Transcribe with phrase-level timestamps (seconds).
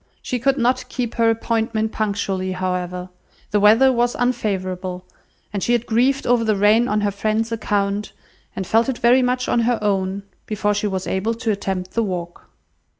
[0.23, 3.09] She could not keep her appointment punctually, however;
[3.51, 5.05] the weather was unfavourable,
[5.53, 8.11] and she had grieved over the rain on her friends' account,
[8.55, 12.01] and felt it very much on her own, before she was able to attempt the
[12.01, 12.49] walk.